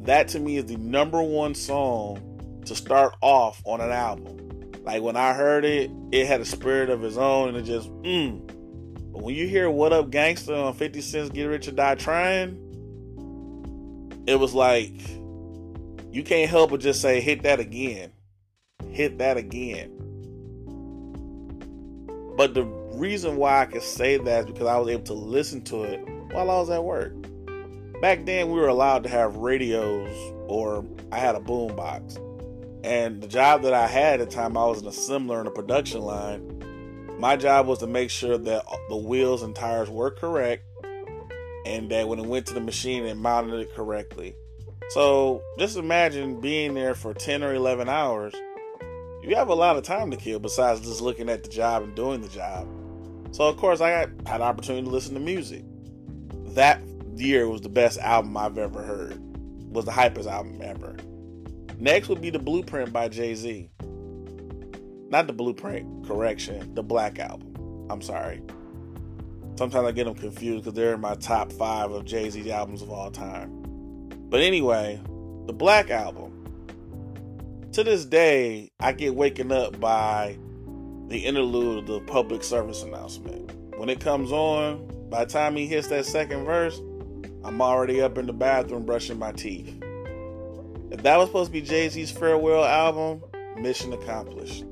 [0.00, 4.72] That to me is the number one song to start off on an album.
[4.82, 7.88] Like when I heard it, it had a spirit of its own and it just,
[8.02, 8.44] mm.
[9.12, 12.56] But when you hear What Up Gangsta on 50 Cent's Get Rich or Die Trying,
[14.26, 15.00] it was like
[16.10, 18.10] you can't help but just say, hit that again.
[18.90, 19.92] Hit that again.
[22.36, 22.64] But the
[22.96, 26.00] reason why I could say that is because I was able to listen to it
[26.32, 27.12] while I was at work.
[28.00, 30.14] Back then, we were allowed to have radios,
[30.48, 32.18] or I had a boom box.
[32.84, 35.50] And the job that I had at the time, I was an assembler in a
[35.50, 37.16] production line.
[37.18, 40.64] My job was to make sure that the wheels and tires were correct
[41.64, 44.36] and that when it went to the machine, it mounted it correctly.
[44.90, 48.34] So just imagine being there for 10 or 11 hours.
[49.22, 51.94] You have a lot of time to kill besides just looking at the job and
[51.96, 52.68] doing the job.
[53.36, 55.62] So of course I got had an opportunity to listen to music.
[56.54, 56.80] That
[57.16, 59.20] year was the best album I've ever heard.
[59.74, 60.96] Was the hypest album ever.
[61.78, 63.68] Next would be the Blueprint by Jay-Z.
[65.10, 67.86] Not the Blueprint, correction, the Black Album.
[67.90, 68.40] I'm sorry.
[69.58, 72.80] Sometimes I get them confused because they're in my top five of Jay Z's albums
[72.80, 73.50] of all time.
[74.30, 74.98] But anyway,
[75.44, 76.32] the Black Album.
[77.72, 80.38] To this day, I get waken up by
[81.08, 83.52] the interlude of the public service announcement.
[83.76, 86.78] When it comes on, by the time he hits that second verse,
[87.44, 89.68] I'm already up in the bathroom brushing my teeth.
[90.90, 93.22] If that was supposed to be Jay Z's farewell album,
[93.56, 94.64] mission accomplished.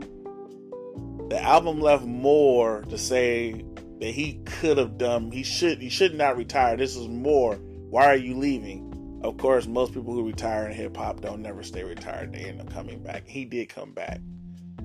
[1.29, 3.65] The album left more to say
[4.01, 5.31] that he could have done.
[5.31, 5.81] He should.
[5.81, 6.77] He should not retire.
[6.77, 7.57] This is more.
[7.91, 9.21] Why are you leaving?
[9.23, 12.33] Of course, most people who retire in hip hop don't never stay retired.
[12.33, 13.27] They end up coming back.
[13.27, 14.21] He did come back.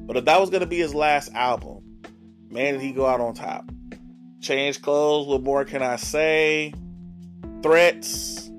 [0.09, 1.83] But if that was to be his last album,
[2.49, 3.69] man, did he go out on top?
[4.41, 5.27] Change clothes.
[5.27, 6.73] What more can I say?
[7.61, 8.49] Threats.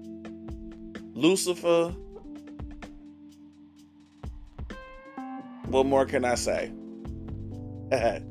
[1.12, 1.88] Lucifer.
[5.66, 6.70] What more can I say?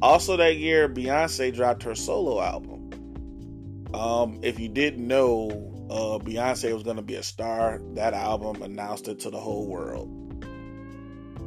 [0.00, 3.88] also, that year, Beyonce dropped her solo album.
[3.94, 5.50] Um, if you didn't know,
[5.90, 9.66] uh, Beyonce was going to be a star, that album announced it to the whole
[9.66, 10.21] world.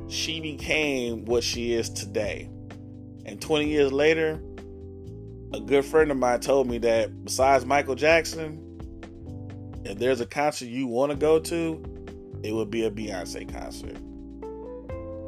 [0.08, 2.50] She became what she is today.
[3.26, 4.41] And 20 years later,
[5.54, 8.62] a good friend of mine told me that besides Michael Jackson,
[9.84, 11.84] if there's a concert you want to go to,
[12.44, 13.98] it would be a Beyonce concert.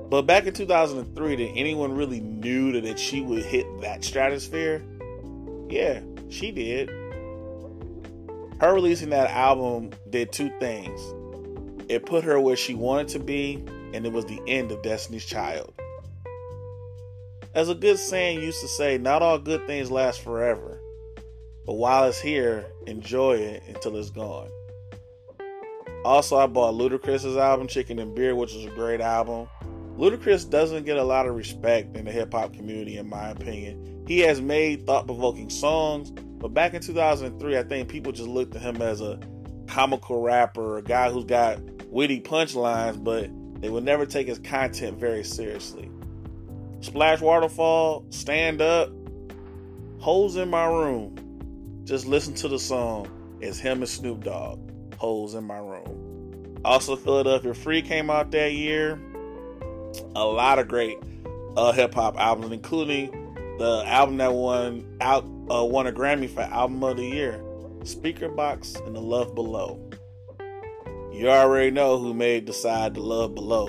[0.10, 4.84] But back in 2003, did anyone really knew that she would hit that stratosphere?
[5.70, 6.90] Yeah, she did.
[8.60, 11.00] Her releasing that album did two things.
[11.90, 13.63] It put her where she wanted to be,
[13.98, 15.74] and it was the end of Destiny's Child.
[17.56, 20.80] As a good saying used to say, not all good things last forever.
[21.66, 24.50] But while it's here, enjoy it until it's gone.
[26.06, 29.50] Also, I bought Ludacris's album, Chicken and Beer, which was a great album.
[29.98, 34.06] Ludacris doesn't get a lot of respect in the hip hop community, in my opinion.
[34.08, 38.56] He has made thought provoking songs, but back in 2003, I think people just looked
[38.56, 39.20] at him as a
[39.68, 45.00] comical rapper, a guy who's got witty punchlines, but they would never take his content
[45.00, 45.89] very seriously.
[46.82, 48.89] Splash Waterfall, Stand Up,
[50.00, 51.82] Hoes in My Room.
[51.86, 53.10] Just listen to the song.
[53.41, 54.60] It's him and Snoop Dogg.
[54.98, 56.60] Hoes in My Room.
[56.65, 59.00] Also, Philadelphia Free came out that year
[60.15, 60.98] a lot of great
[61.56, 63.12] uh, hip hop albums, including
[63.58, 67.41] the album that won out uh, won a Grammy for Album of the Year,
[67.80, 69.87] Speakerboxxx and The Love Below.
[71.18, 73.68] You already know who made Decide to Love Below,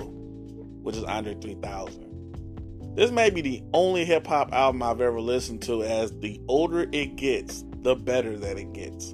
[0.81, 2.95] which is Andre 3000.
[2.95, 5.83] This may be the only hip hop album I've ever listened to.
[5.83, 9.13] As the older it gets, the better that it gets.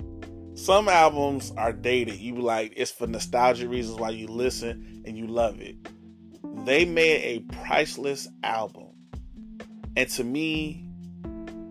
[0.54, 2.20] Some albums are dated.
[2.20, 5.78] You like it's for nostalgia reasons why you listen and you love it
[6.66, 8.88] they made a priceless album.
[9.96, 10.90] And to me,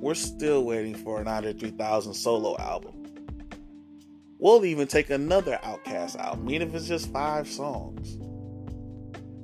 [0.01, 2.94] we're still waiting for an Andre 3000 solo album.
[4.39, 8.17] We'll even take another OutKast album, even if it's just five songs.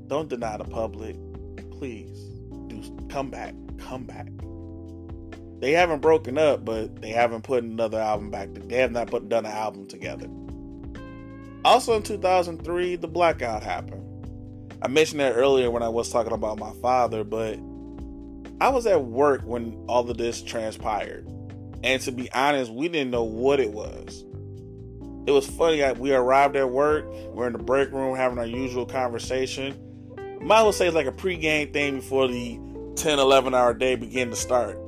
[0.09, 1.17] Don't deny the public.
[1.71, 2.19] Please,
[2.67, 3.55] do come back.
[3.79, 4.29] Come back.
[5.61, 8.49] They haven't broken up, but they haven't put another album back.
[8.53, 10.27] They have not put done an album together.
[11.65, 14.07] Also in 2003, the blackout happened.
[14.83, 17.59] I mentioned that earlier when I was talking about my father, but
[18.61, 21.27] I was at work when all of this transpired.
[21.85, 24.25] And to be honest, we didn't know what it was.
[25.27, 25.85] It was funny.
[25.99, 29.79] We arrived at work, we're in the break room having our usual conversation.
[30.41, 32.59] Might as well say it's like a pregame thing before the
[32.97, 34.79] 10, 11 hour day begin to start.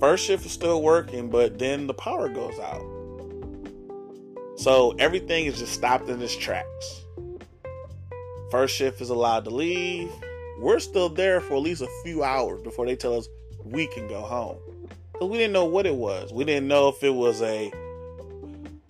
[0.00, 2.82] First shift is still working, but then the power goes out.
[4.56, 7.04] So everything is just stopped in its tracks.
[8.50, 10.10] First shift is allowed to leave.
[10.58, 13.28] We're still there for at least a few hours before they tell us
[13.64, 14.58] we can go home.
[15.12, 16.32] Because we didn't know what it was.
[16.32, 17.72] We didn't know if it was a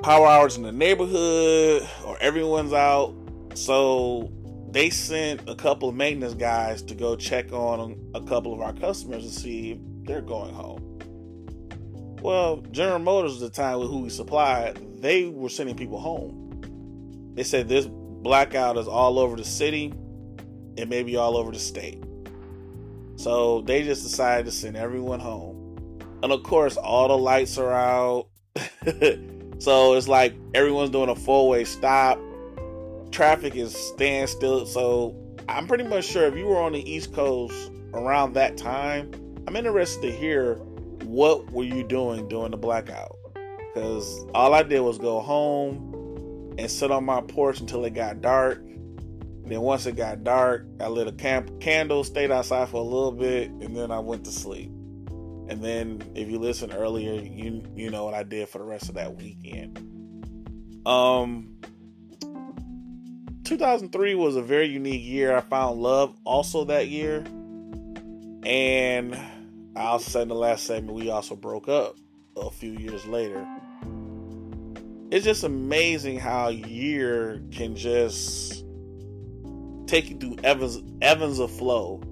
[0.03, 3.15] power hours in the neighborhood or everyone's out.
[3.55, 4.31] So
[4.71, 8.73] they sent a couple of maintenance guys to go check on a couple of our
[8.73, 10.85] customers to see if they're going home.
[12.23, 17.33] Well, General Motors at the time with who we supplied, they were sending people home.
[17.35, 19.93] They said this blackout is all over the city
[20.77, 22.03] and maybe all over the state.
[23.17, 25.99] So they just decided to send everyone home.
[26.23, 28.29] And of course, all the lights are out.
[29.59, 32.19] so it's like everyone's doing a four way stop.
[33.11, 34.67] Traffic is standstill.
[34.67, 35.17] So
[35.49, 39.11] I'm pretty much sure if you were on the East Coast around that time,
[39.47, 40.57] I'm interested to hear
[41.05, 43.17] what were you doing during the blackout?
[43.35, 48.21] Because all I did was go home and sit on my porch until it got
[48.21, 48.63] dark.
[49.45, 53.13] Then once it got dark, I lit a camp candle, stayed outside for a little
[53.13, 54.71] bit, and then I went to sleep.
[55.49, 58.89] And then if you listen earlier, you you know what I did for the rest
[58.89, 59.79] of that weekend.
[60.87, 61.59] Um
[63.45, 65.35] 2003 was a very unique year.
[65.35, 67.25] I found love also that year.
[68.45, 69.15] And
[69.75, 71.97] I also said in the last segment we also broke up
[72.37, 73.47] a few years later.
[75.11, 78.65] It's just amazing how a year can just
[79.87, 82.03] take you through Evans Evans of flow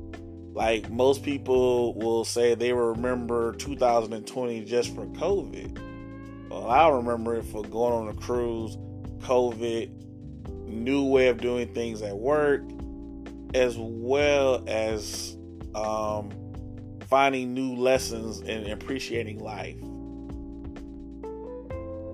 [0.57, 6.49] like most people will say they remember 2020 just for COVID.
[6.49, 8.79] Well, I remember it for going on a cruise,
[9.19, 9.91] COVID,
[10.67, 12.63] new way of doing things at work,
[13.53, 15.37] as well as
[15.75, 16.31] um,
[17.07, 19.77] finding new lessons and appreciating life.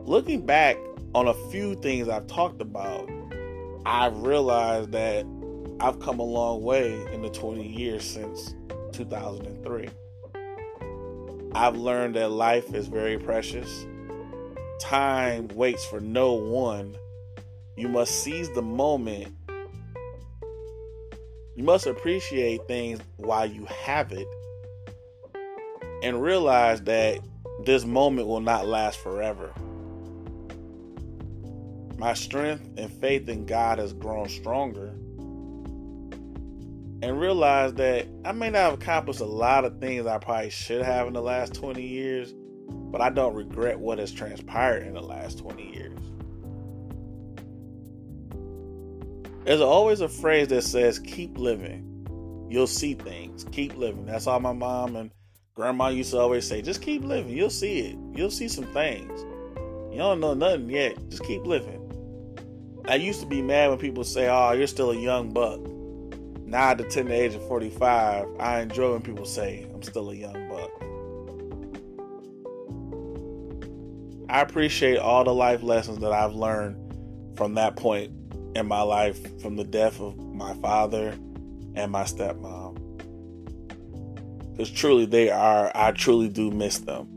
[0.05, 0.79] Looking back
[1.15, 3.09] on a few things I've talked about,
[3.87, 5.27] I've realized that
[5.83, 8.55] I've come a long way in the 20 years since
[8.93, 9.89] 2003.
[11.57, 13.85] I've learned that life is very precious.
[14.79, 16.95] Time waits for no one.
[17.77, 19.35] You must seize the moment.
[21.57, 24.29] You must appreciate things while you have it
[26.05, 27.19] and realize that
[27.65, 29.53] this moment will not last forever.
[31.99, 34.95] My strength and faith in God has grown stronger
[37.03, 40.83] and realize that I may not have accomplished a lot of things I probably should
[40.83, 42.33] have in the last 20 years,
[42.69, 45.99] but I don't regret what has transpired in the last 20 years.
[49.45, 52.47] There's always a phrase that says, keep living.
[52.49, 53.45] You'll see things.
[53.51, 54.07] Keep living.
[54.07, 55.11] That's all my mom and
[55.57, 56.63] grandma used to always say.
[56.63, 57.37] Just keep living.
[57.37, 57.99] You'll see it.
[58.15, 59.23] You'll see some things.
[59.91, 60.97] You don't know nothing yet.
[61.09, 61.81] Just keep living.
[62.87, 65.61] I used to be mad when people say, oh, you're still a young buck
[66.53, 70.49] now at the age of 45, I enjoy when people say I'm still a young
[70.51, 70.71] buck.
[74.29, 78.13] I appreciate all the life lessons that I've learned from that point
[78.55, 81.13] in my life, from the death of my father
[81.75, 82.77] and my stepmom.
[84.53, 87.09] Because truly, they are, I truly do miss them.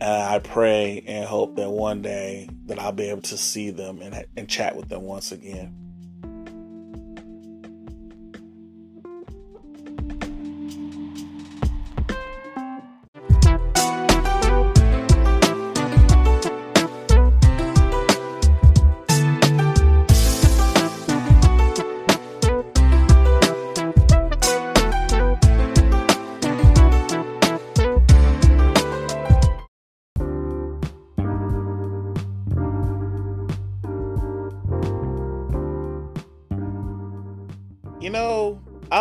[0.00, 4.02] And I pray and hope that one day that I'll be able to see them
[4.02, 5.83] and, and chat with them once again.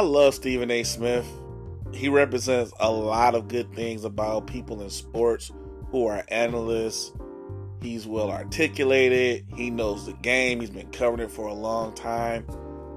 [0.04, 0.84] Love Stephen A.
[0.84, 1.28] Smith.
[1.94, 5.52] He represents a lot of good things about people in sports
[5.90, 7.14] who are analysts.
[7.82, 9.46] He's well articulated.
[9.56, 10.60] He knows the game.
[10.60, 12.48] He's been covering it for a long time.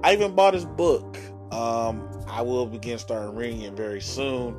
[0.03, 1.17] I even bought his book.
[1.51, 4.55] Um, I will begin starting reading it very soon.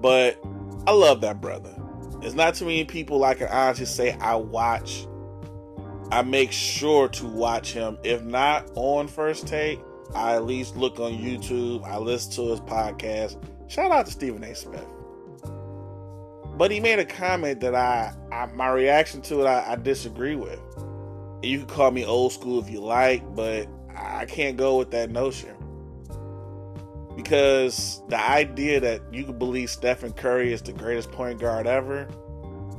[0.00, 0.42] But
[0.86, 1.74] I love that brother.
[2.20, 5.06] There's not too many people I can honestly say I watch.
[6.10, 9.80] I make sure to watch him, if not on first take,
[10.14, 11.84] I at least look on YouTube.
[11.84, 13.42] I listen to his podcast.
[13.68, 14.54] Shout out to Stephen A.
[14.54, 14.86] Smith.
[16.56, 20.36] But he made a comment that I, I my reaction to it, I, I disagree
[20.36, 20.60] with.
[21.42, 25.10] You can call me old school if you like, but I can't go with that
[25.10, 25.50] notion.
[27.16, 32.08] Because the idea that you could believe Stephen Curry is the greatest point guard ever,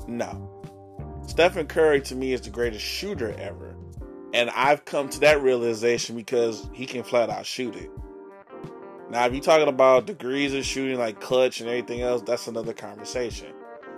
[0.08, 0.52] no.
[1.28, 3.75] Stephen Curry to me is the greatest shooter ever.
[4.36, 7.90] And I've come to that realization because he can flat out shoot it.
[9.10, 12.74] Now, if you're talking about degrees of shooting like clutch and everything else, that's another
[12.74, 13.54] conversation.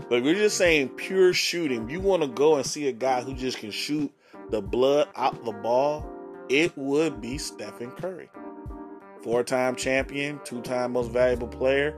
[0.08, 3.22] But if you're just saying pure shooting, you want to go and see a guy
[3.22, 4.14] who just can shoot
[4.52, 6.08] the blood out the ball,
[6.50, 8.30] it would be Stephen Curry.
[9.24, 11.98] Four time champion, two time most valuable player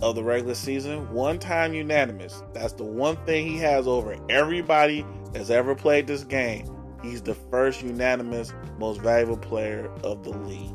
[0.00, 2.42] of the regular season, one time unanimous.
[2.54, 5.04] That's the one thing he has over everybody
[5.34, 6.77] that's ever played this game.
[7.02, 10.74] He's the first unanimous most valuable player of the league.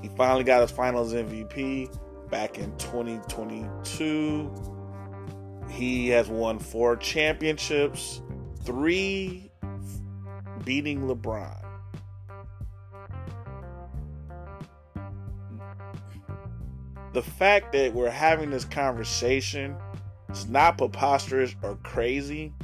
[0.00, 1.96] He finally got his finals MVP
[2.30, 4.50] back in 2022.
[5.68, 8.20] He has won four championships,
[8.64, 9.50] three
[10.64, 11.58] beating LeBron.
[17.12, 19.76] The fact that we're having this conversation
[20.30, 22.54] is not preposterous or crazy.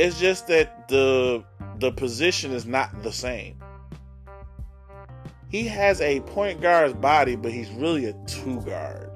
[0.00, 1.44] It's just that the
[1.78, 3.62] the position is not the same.
[5.50, 9.10] He has a point guard's body, but he's really a two guard.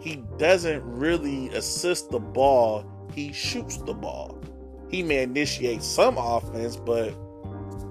[0.00, 4.40] He doesn't really assist the ball, he shoots the ball.
[4.88, 7.12] He may initiate some offense, but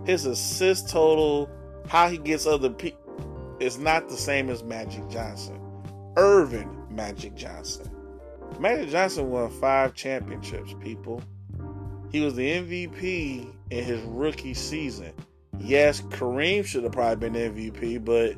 [0.04, 1.48] his assist total,
[1.89, 5.62] how he gets other people, is not the same as Magic Johnson.
[6.18, 7.88] Earvin Magic Johnson.
[8.60, 11.22] Magic Johnson won five championships, people.
[12.14, 15.11] He was the MVP in his rookie season.
[15.59, 18.36] Yes, Kareem should have probably been MVP, but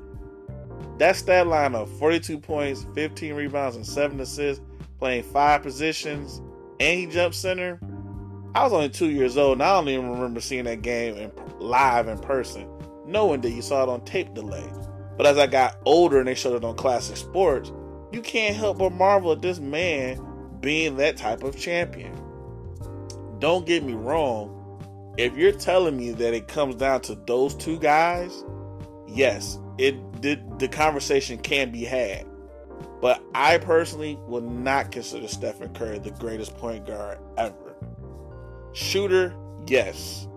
[0.98, 4.64] that stat line of 42 points, 15 rebounds, and 7 assists,
[4.98, 6.42] playing five positions,
[6.80, 7.78] and he jumped center.
[8.56, 11.32] I was only two years old, and I don't even remember seeing that game in,
[11.60, 12.70] live in person.
[13.06, 14.72] Knowing that you saw it on tape delay.
[15.18, 17.74] But as I got older and they showed it on classic sports,
[18.14, 20.26] you can't help but marvel at this man
[20.62, 22.18] being that type of champion.
[23.40, 24.52] Don't get me wrong,
[25.18, 28.44] if you're telling me that it comes down to those two guys,
[29.08, 32.26] yes, it did the conversation can be had.
[33.02, 37.76] But I personally would not consider Stephen Curry the greatest point guard ever.
[38.74, 39.34] Shooter,
[39.68, 40.28] yes.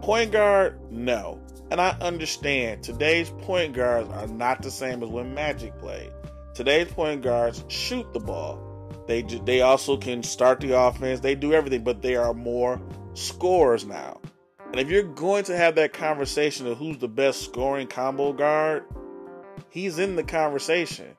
[0.00, 1.40] Point guard, no.
[1.70, 6.12] And I understand today's point guards are not the same as when Magic played.
[6.54, 8.71] Today's point guards shoot the ball.
[9.06, 11.20] They they also can start the offense.
[11.20, 12.80] They do everything, but they are more
[13.14, 14.20] scores now.
[14.66, 18.84] And if you're going to have that conversation of who's the best scoring combo guard,
[19.68, 21.16] he's in the conversation.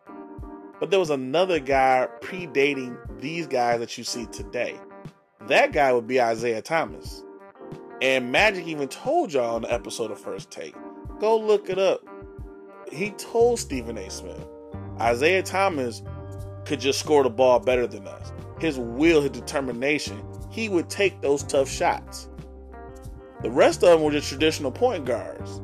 [0.79, 4.79] But there was another guy predating these guys that you see today.
[5.47, 7.23] That guy would be Isiah Thomas.
[8.01, 10.75] And Magic even told y'all on the episode of First Take.
[11.19, 12.01] Go look it up.
[12.91, 14.09] He told Stephen A.
[14.09, 14.45] Smith,
[15.01, 16.01] Isiah Thomas
[16.65, 18.31] could just score the ball better than us.
[18.59, 22.29] His will, his determination, he would take those tough shots.
[23.41, 25.61] The rest of them were just traditional point guards.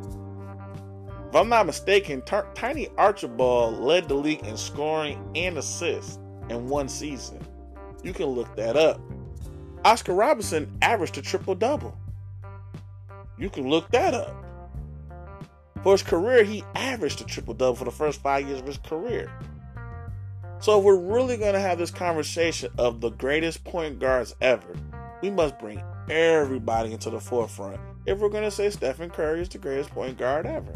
[1.30, 6.18] If I'm not mistaken, T- Tiny Archibald led the league in scoring and assists
[6.50, 7.40] in one season.
[8.04, 9.00] You can look that up.
[9.86, 11.98] Oscar Robertson averaged a triple double.
[13.38, 14.36] You can look that up.
[15.84, 18.78] For his career, he averaged a triple double for the first five years of his
[18.80, 19.32] career.
[20.62, 24.76] So if we're really going to have this conversation of the greatest point guards ever,
[25.22, 29.50] we must bring everybody into the forefront if we're going to say Stephen Curry is
[29.50, 30.74] the greatest point guard ever.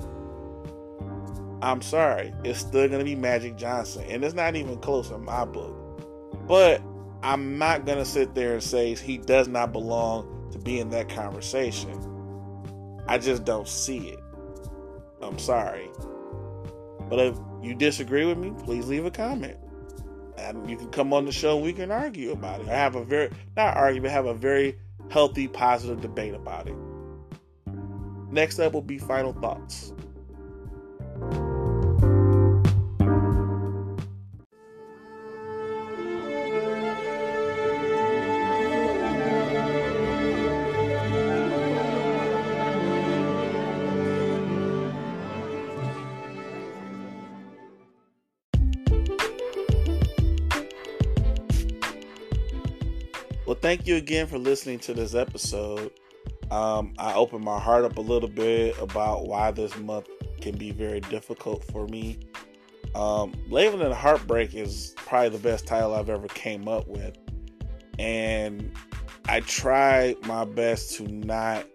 [1.61, 5.23] I'm sorry, it's still going to be Magic Johnson, and it's not even close in
[5.23, 5.75] my book.
[6.47, 6.81] But
[7.21, 10.89] I'm not going to sit there and say he does not belong to be in
[10.91, 11.99] that conversation.
[13.07, 14.19] I just don't see it.
[15.21, 15.89] I'm sorry.
[17.09, 19.57] But if you disagree with me, please leave a comment
[20.37, 22.67] and you can come on the show and we can argue about it.
[22.67, 24.77] I have a very not argue, but have a very
[25.09, 26.75] healthy, positive debate about it.
[28.31, 29.93] Next up will be final thoughts.
[53.53, 55.91] Thank you again for listening to this episode.
[56.51, 60.07] Um, I opened my heart up a little bit about why this month
[60.41, 62.19] can be very difficult for me.
[62.95, 67.17] Um, Labeled in Heartbreak is probably the best title I've ever came up with.
[67.97, 68.71] And
[69.27, 71.65] I try my best to not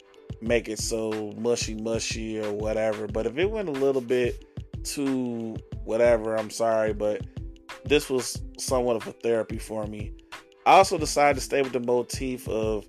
[0.41, 3.07] make it so mushy mushy or whatever.
[3.07, 4.45] But if it went a little bit
[4.85, 6.93] too whatever, I'm sorry.
[6.93, 7.27] But
[7.85, 10.13] this was somewhat of a therapy for me.
[10.69, 12.87] I also decided to stay with the motif of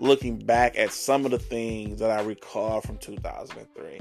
[0.00, 4.00] looking back at some of the things that I recall from 2003.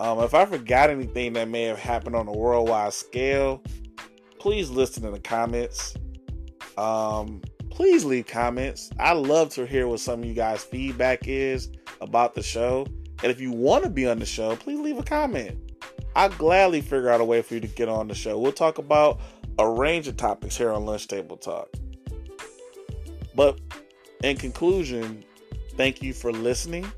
[0.00, 3.62] Um, if I forgot anything that may have happened on a worldwide scale,
[4.40, 5.94] please listen in the comments.
[6.76, 7.40] Um,
[7.70, 8.90] please leave comments.
[8.98, 11.70] I love to hear what some of you guys' feedback is
[12.00, 12.84] about the show.
[13.22, 15.56] And if you want to be on the show, please leave a comment.
[16.16, 18.40] I'll gladly figure out a way for you to get on the show.
[18.40, 19.20] We'll talk about
[19.60, 21.68] a range of topics here on Lunch Table Talk.
[23.34, 23.58] But
[24.22, 25.24] in conclusion,
[25.76, 26.90] thank you for listening.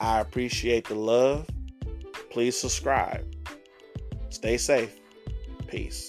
[0.00, 1.46] I appreciate the love.
[2.30, 3.26] Please subscribe.
[4.30, 4.94] Stay safe.
[5.66, 6.08] Peace.